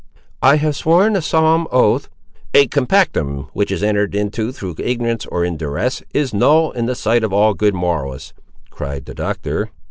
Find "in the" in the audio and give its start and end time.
6.71-6.95